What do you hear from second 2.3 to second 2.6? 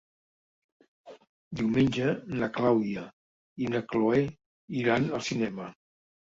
na